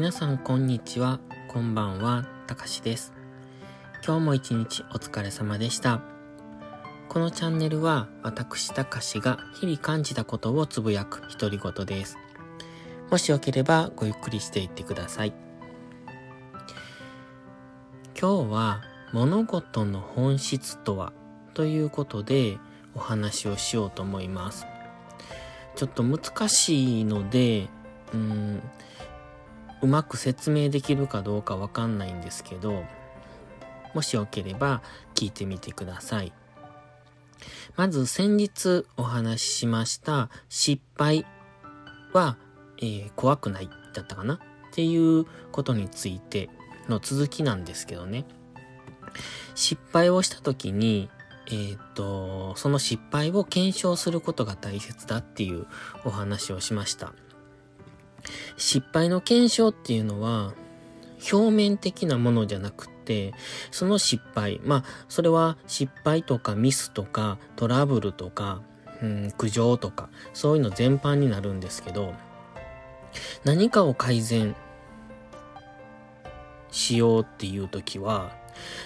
[0.00, 3.12] 皆さんこんにちは、こんばんは、たかしです。
[4.02, 6.00] 今日も一日お疲れ様でした。
[7.10, 12.16] このチャンネルは私たかしが日々感じたことをつぶやく独り言です。
[13.10, 15.34] もしよければごゆっくりしていってください。
[18.18, 18.80] 今日は
[19.12, 21.12] 物事の本質とは？
[21.52, 22.56] ということで
[22.94, 24.66] お話をしようと思います。
[25.76, 27.68] ちょっと難しいので、
[28.14, 28.62] うん、
[29.82, 32.84] うまく説明できるかどうかわかんないんですけど、
[33.94, 34.82] もしよければ
[35.14, 36.32] 聞いてみてください。
[37.76, 41.24] まず先日お話ししました失敗
[42.12, 42.36] は、
[42.78, 44.34] えー、怖くないだったかな？
[44.34, 44.38] っ
[44.72, 46.50] ていうことについて
[46.88, 48.26] の続きなんですけどね。
[49.54, 51.08] 失敗をした時に、
[51.50, 55.66] えっ、と、その失敗を検証することが大切だっていう
[56.04, 57.12] お話をしました。
[58.56, 60.54] 失敗の検証っていうのは、
[61.32, 63.34] 表面的なものじゃなくて、
[63.70, 68.62] その失敗、まあ、それは失敗とかミスとかトラブルとか、
[69.02, 72.14] うん、苦情とか、そういうの全般になるんですけど、
[73.44, 74.54] 何かを改善
[76.70, 78.36] しようっていう時は、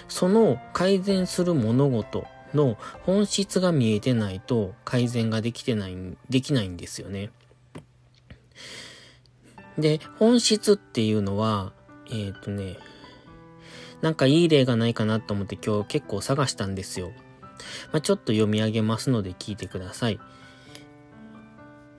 [0.07, 5.95] その改善する物事の本質が見えてないと改善ができてない、
[6.29, 7.29] できないんですよね。
[9.77, 11.73] で、本質っていうのは、
[12.07, 12.77] えっ、ー、とね、
[14.01, 17.11] なんかいい例がないかなと思って今日結構探したんですよ。
[17.91, 20.19] まあ、ちょっと読み上げますので聞いてください。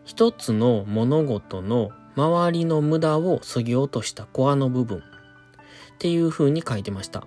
[0.04, 5.02] 一つの物事の周りの無駄を削ぎ落としたコアの部分っ
[5.98, 7.26] ていう風に書いてました。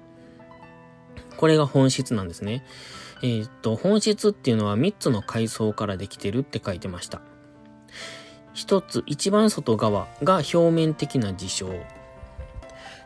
[1.38, 2.64] これが本質なんですね。
[3.22, 7.22] えー、っと、本質っていうのは3つの階層からできてるって書いてました。
[8.54, 11.70] 一つ、一番外側が表面的な事象。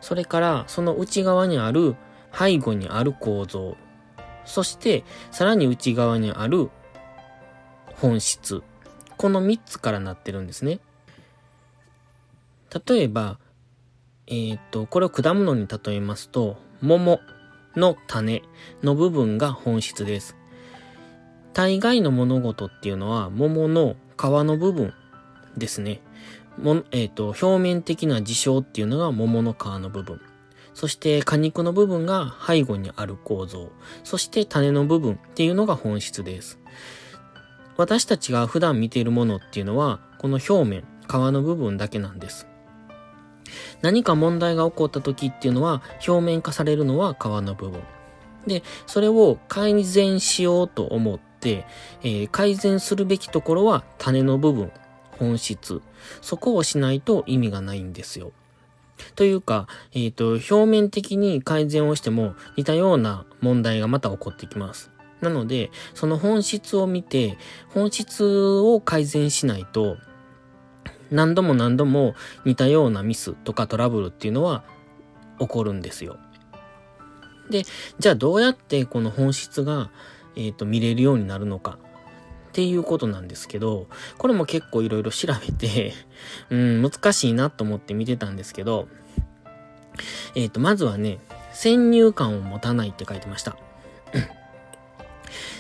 [0.02, 1.96] それから、その内側にある
[2.34, 3.78] 背後にある構造。
[4.46, 6.70] そして、さらに内側にある
[7.96, 8.64] 本質。
[9.18, 10.80] この3つからなってるんですね。
[12.88, 13.38] 例えば、
[14.28, 17.20] えー、っと、これを果物に例えますと、桃
[17.76, 18.44] の種
[18.82, 20.36] の部分が本質です。
[21.54, 24.94] 大概の物事っていうのは桃の皮の部分
[25.58, 26.02] ですね。
[26.58, 30.22] もえっ、ー、と、表面的な事象っていうのが桃の皮の部分。
[30.74, 33.72] そして果肉の部分が背後にある構造。
[34.04, 36.60] そして種の部分っていうのが本質です。
[37.78, 42.48] 私たちが普段見ているものっていうのは、この表面、皮の部分だけなんです。
[43.82, 47.82] 何か問題が起こった時っていうのは、表面化されるのは皮の部分。
[48.48, 51.66] で、それを改善しようと思って、
[52.04, 54.72] えー、改善するべきところは種の部分
[55.24, 55.82] 本質。
[56.22, 58.34] そこをしないと意味がないんですよ。
[59.16, 64.92] というか、えっ、ー、と、表面的に改善をしても似たような問題がまた起こってきます。
[65.22, 67.38] なので、その本質を見て、
[67.70, 69.98] 本質を改善しないと、
[71.10, 74.64] 何度も何度も似たようなミスとかトラブルっていうのは
[75.40, 76.18] 起こるんですよ。
[77.50, 77.64] で、
[78.00, 79.92] じゃあどうやってこの本質が、
[80.36, 81.78] えっ、ー、と見れるようになるのか
[82.54, 83.88] っていうことなんですけど、
[84.20, 85.94] これも結構いろいろ調べて
[86.52, 88.88] うん、難しいなと思って見てたんですけど、
[90.36, 91.18] えっ、ー、と、まずはね、
[91.52, 93.58] 先入観を持たないって書いてました。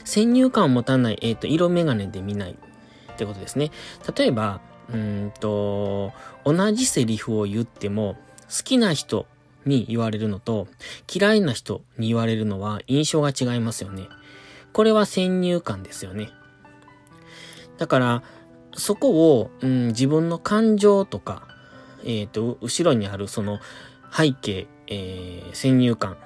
[0.06, 3.72] 先入観を持たない、えっ、ー、と、色眼鏡で見ないってことですね。
[4.16, 4.62] 例えば、
[4.94, 6.14] うんと、
[6.46, 8.18] 同じセリフを言っても、
[8.56, 9.26] 好きな人
[9.66, 10.68] に言われるのと、
[11.12, 14.10] 嫌いな人に言われるのは印象が違いますよね。
[14.74, 16.30] これは先入観ですよね。
[17.78, 18.24] だから、
[18.76, 21.48] そこを、うん、自分の感情とか、
[22.04, 23.60] えっ、ー、と、後ろにあるその
[24.12, 26.18] 背景、えー、先入観、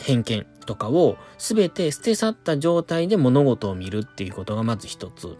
[0.00, 5.36] 偏見とかを全て捨て去った状態で物事を見るっていうことがまず一つ。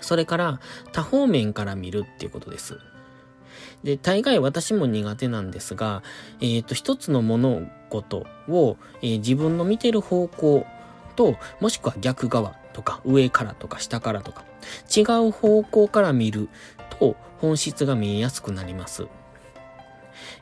[0.00, 0.60] それから
[0.92, 2.78] 多方面から見るっていうことです。
[3.82, 6.02] で、大概私も苦手なんですが、
[6.40, 10.66] えっ、ー、と、一つの物事を、えー、自分の見てる方向
[11.16, 14.44] と、もしくは逆側とか上からとか下からとか
[14.94, 16.48] 違う方向から見る
[16.98, 19.06] と本質が見えやすくなります。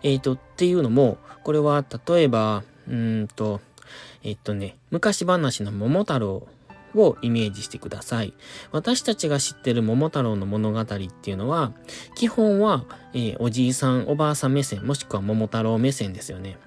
[0.02, 3.60] えっ、ー、と、っていうのも、これは例えば、うんと、
[4.22, 6.46] えっ、とね、昔話の桃太郎
[6.94, 8.32] をイメージしてください。
[8.72, 11.72] 私たちが知ってる桃太郎の物語っていうのは、
[12.14, 16.58] 基本は、えー、おじいさん、おばあさん目線、もしくは桃太郎目線ですよね。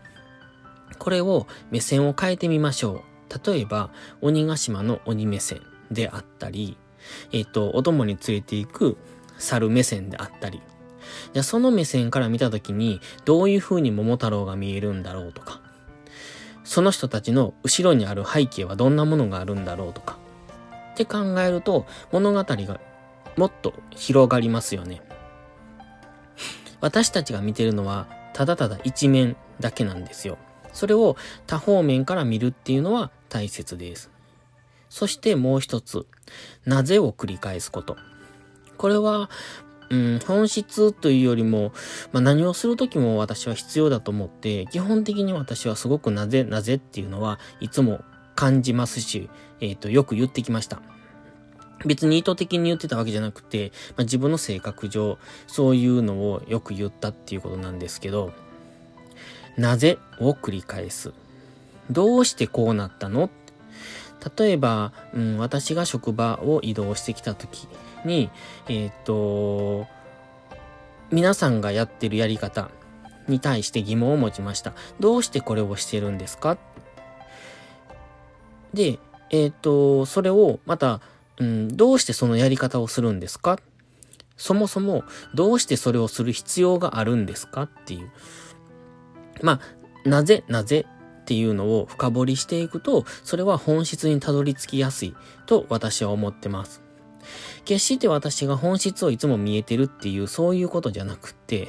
[0.98, 3.09] これを目線を変えてみましょう。
[3.46, 3.92] 例えば、
[4.22, 5.62] 鬼ヶ島の鬼目線
[5.92, 6.78] であったり、
[7.32, 8.98] えっ、と、お供に連れて行く
[9.38, 10.62] 猿目線であったり、
[11.34, 15.62] じゃあその目線から見たときに、どういう風に桃太郎が見えるんだろうとか、
[16.64, 20.18] その人たちの後ろにある背景はどんなものがあるんだろうとか、
[20.94, 22.80] って考えると、物語が
[23.38, 25.02] もっと広がりますよね。
[26.82, 30.38] 私たちが見てるのは、ただただ一面だけなんですよ。
[30.74, 31.18] それを
[31.48, 34.10] 多方面から見るっていうのは大切です。
[34.90, 36.06] そしてもう一つ、
[36.66, 37.96] なぜを繰り返すこと。
[38.78, 39.30] これは、
[39.90, 41.72] うん、本質というよりも、
[42.12, 48.04] まあ、何をするときも私は必要だと思って、基本的に私はすごくなぜ、なぜっていうのはいつも
[48.36, 49.30] 感じますし、
[49.62, 50.82] えっ、ー、と、よく言ってきました。
[51.86, 55.18] 別に意図的に言ってたわけじゃなくて、まあ、自分の性格上、
[55.48, 58.34] そういうのをよく言ったっていうことなんですけど、
[59.58, 61.14] なぜを繰り返す。
[61.90, 63.30] どうしてこうなったの？
[64.38, 67.68] 例えば、うん、私が職場を移動してきた時
[68.04, 68.30] に、
[68.68, 69.88] えっ、と、
[71.10, 72.70] 皆さんがやってるやり方
[73.28, 74.74] に対して疑問を持ちました。
[75.00, 76.58] どうしてこれをしてるんですか？
[78.74, 79.00] で、
[79.30, 81.02] えっ、と、それをまた、
[81.38, 83.58] うん、どうしてそのやり方をするんですか？
[84.36, 85.04] そもそも
[85.34, 87.64] どうしてそれをする必要があるんですか？
[87.64, 88.12] っていう。
[89.42, 89.62] ま
[90.06, 90.86] あ、なぜ、なぜ
[91.30, 95.16] っていうのを深掘りしていくと、それは本質にたどり着きやすい
[95.46, 96.82] と私は思ってます。
[97.66, 101.68] 決して私が本質をいつも見えてるっていうそういうことじゃなくって、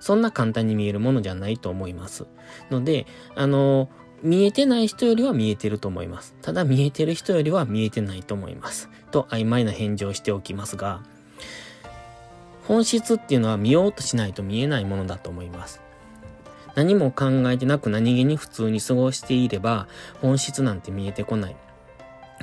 [0.00, 2.26] そんな簡単に見えるものじゃないと思います。
[2.68, 3.06] ので、
[3.36, 3.90] あの、
[4.24, 6.34] 見えてない人よりは見えてると思います。
[6.42, 8.90] ただ見えてる人よりは見えてないと思います。
[9.12, 11.04] と曖昧な返事をしておきますが、
[12.66, 15.85] 本質っていうのは見ようとしないと見えないものだと思います。
[16.76, 19.88] 何も考えてなく何気に普通に過ごしていれば
[20.22, 21.56] 本質なんて見えてこない。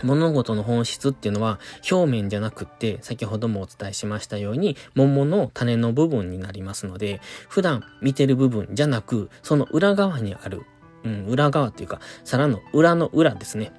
[0.02, 1.60] 物事の本質っていうのは
[1.90, 10.64] 表面じゃなくって、先ほどもお伝えしましたように、桃の種の部分になりますので、普段見てる部分じゃなく、その裏側にある、
[11.04, 13.72] うん、裏側っていうか、皿の裏の裏ですね。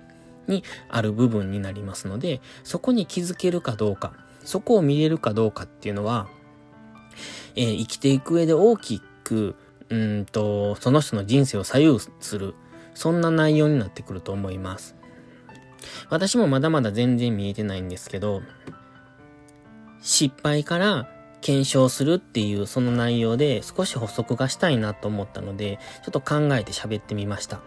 [0.46, 4.12] にある部分になりますので、そこに気づけるかどうか、
[4.44, 6.28] そこを見れるかどうかっていうのは、
[7.56, 9.56] えー、生きていく上で大きく、
[9.94, 12.54] うんと、その人の人生を左右する、
[12.94, 14.96] そんな内容になってくると思います。
[16.10, 18.42] 私もまだまだ全然見えてないんですけど、
[20.00, 21.08] 失敗から
[21.40, 27.60] 検証するっていうその内容で少し補足がしたいなと思ったので、ちょっと考えて喋ってみました。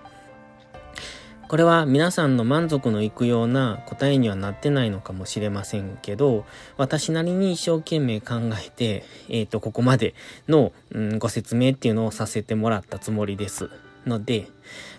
[1.48, 6.46] これは皆さんの満足のいくような答えにはなってないのかもしれませんけど、
[6.76, 10.14] 私なりに一生懸命考えて、えっ、ー、と、ここまで
[10.50, 13.70] の、うん、ご説明っていうのをさせてもらったつもりです。
[14.06, 14.50] ので、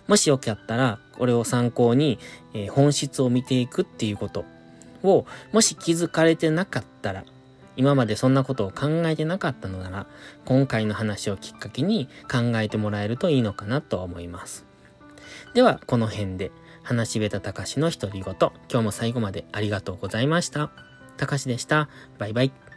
[0.06, 2.18] もしよかったら、これを参考に、
[2.54, 4.46] えー、本質を見ていくっていうこと
[5.02, 7.24] を、もし気づかれてなかったら、
[7.76, 10.06] 今までそんなことを考えてなかったのなら、
[10.46, 14.67] 今回の話をきっかけに考えてもらえるといいのかなと思います。
[15.54, 16.50] では、この辺で、
[16.82, 20.70] 話しべたたかしの独り言、今日も最後までありがとうございました。
[21.16, 21.88] たかしでした。
[22.18, 22.67] バイバイ。